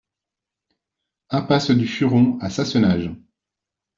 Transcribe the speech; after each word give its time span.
Impasse 1.29 1.69
du 1.69 1.85
Furon 1.87 2.39
à 2.39 2.49
Sassenage 2.49 3.11